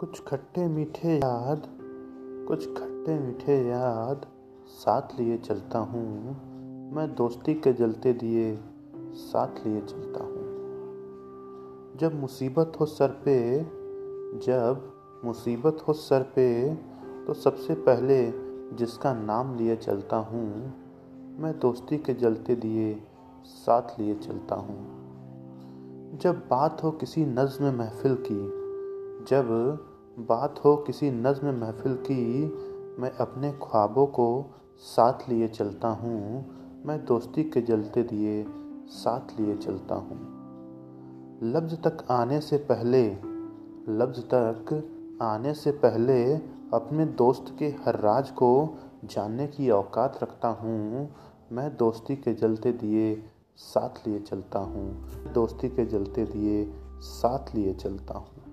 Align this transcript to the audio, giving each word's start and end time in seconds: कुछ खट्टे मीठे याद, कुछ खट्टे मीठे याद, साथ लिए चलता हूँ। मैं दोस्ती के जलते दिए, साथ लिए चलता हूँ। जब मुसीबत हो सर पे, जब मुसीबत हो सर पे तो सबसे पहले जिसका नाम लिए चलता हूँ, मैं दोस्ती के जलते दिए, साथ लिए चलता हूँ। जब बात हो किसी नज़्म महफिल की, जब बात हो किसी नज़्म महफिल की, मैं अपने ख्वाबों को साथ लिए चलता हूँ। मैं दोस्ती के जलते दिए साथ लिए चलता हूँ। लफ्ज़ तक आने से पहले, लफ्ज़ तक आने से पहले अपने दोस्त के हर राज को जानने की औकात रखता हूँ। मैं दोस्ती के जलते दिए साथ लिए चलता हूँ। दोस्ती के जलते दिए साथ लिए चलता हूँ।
कुछ 0.00 0.22
खट्टे 0.24 0.68
मीठे 0.68 1.16
याद, 1.16 1.62
कुछ 2.48 2.66
खट्टे 2.66 3.18
मीठे 3.18 3.68
याद, 3.68 4.26
साथ 4.66 5.02
लिए 5.20 5.38
चलता 5.38 5.78
हूँ। 5.78 6.36
मैं 6.92 7.14
दोस्ती 7.14 7.54
के 7.54 7.72
जलते 7.72 8.12
दिए, 8.12 8.58
साथ 9.12 9.66
लिए 9.66 9.80
चलता 9.80 10.24
हूँ। 10.24 10.44
जब 11.96 12.20
मुसीबत 12.20 12.72
हो 12.80 12.86
सर 12.86 13.08
पे, 13.08 13.58
जब 14.46 14.92
मुसीबत 15.24 15.84
हो 15.88 15.92
सर 15.92 16.22
पे 16.22 16.74
तो 17.26 17.34
सबसे 17.34 17.74
पहले 17.74 18.30
जिसका 18.76 19.14
नाम 19.14 19.56
लिए 19.56 19.76
चलता 19.76 20.16
हूँ, 20.16 20.74
मैं 21.38 21.58
दोस्ती 21.58 21.98
के 21.98 22.14
जलते 22.14 22.54
दिए, 22.54 23.02
साथ 23.44 24.00
लिए 24.00 24.14
चलता 24.14 24.54
हूँ। 24.54 24.80
जब 26.18 26.34
बात 26.38 26.84
हो 26.84 26.90
किसी 26.90 27.26
नज़्म 27.26 27.78
महफिल 27.78 28.14
की, 28.14 28.60
जब 29.24 29.86
बात 30.20 30.60
हो 30.64 30.76
किसी 30.76 31.10
नज़्म 31.10 31.54
महफिल 31.54 31.94
की, 31.94 32.44
मैं 33.02 33.10
अपने 33.10 33.52
ख्वाबों 33.52 34.06
को 34.06 34.50
साथ 34.76 35.28
लिए 35.28 35.48
चलता 35.48 35.88
हूँ। 35.88 36.44
मैं 36.86 37.04
दोस्ती 37.04 37.44
के 37.44 37.60
जलते 37.60 38.02
दिए 38.02 38.44
साथ 38.88 39.40
लिए 39.40 39.56
चलता 39.56 39.94
हूँ। 39.94 40.18
लफ्ज़ 41.42 41.74
तक 41.74 42.06
आने 42.10 42.40
से 42.40 42.56
पहले, 42.56 43.08
लफ्ज़ 43.88 44.20
तक 44.34 45.18
आने 45.22 45.54
से 45.54 45.70
पहले 45.70 46.34
अपने 46.74 47.04
दोस्त 47.04 47.56
के 47.58 47.66
हर 47.66 48.00
राज 48.00 48.30
को 48.30 48.78
जानने 49.04 49.46
की 49.46 49.70
औकात 49.70 50.18
रखता 50.22 50.48
हूँ। 50.48 51.08
मैं 51.52 51.76
दोस्ती 51.76 52.16
के 52.16 52.34
जलते 52.34 52.72
दिए 52.72 53.24
साथ 53.56 54.08
लिए 54.08 54.18
चलता 54.18 54.58
हूँ। 54.58 55.08
दोस्ती 55.32 55.68
के 55.68 55.86
जलते 55.86 56.24
दिए 56.24 56.72
साथ 57.00 57.54
लिए 57.54 57.74
चलता 57.74 58.14
हूँ। 58.14 58.49